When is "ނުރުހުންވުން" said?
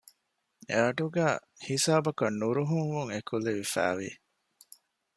2.41-3.11